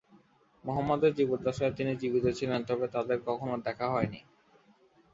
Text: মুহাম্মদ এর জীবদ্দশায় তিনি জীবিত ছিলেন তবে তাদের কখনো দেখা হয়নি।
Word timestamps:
মুহাম্মদ 0.65 1.01
এর 1.03 1.13
জীবদ্দশায় 1.15 1.73
তিনি 1.73 1.91
জীবিত 1.95 2.25
ছিলেন 2.37 2.61
তবে 2.63 2.85
তাদের 2.95 3.17
কখনো 3.27 3.55
দেখা 3.65 3.87
হয়নি। 3.89 4.19